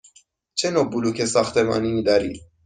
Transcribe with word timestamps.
چه 0.57 0.71
نوع 0.71 0.89
بلوک 0.89 1.25
ساختمانی 1.25 2.03
دارید؟ 2.03 2.41